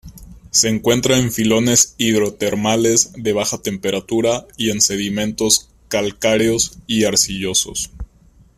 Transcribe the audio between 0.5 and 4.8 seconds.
encuentra en filones hidrotermales de baja temperatura y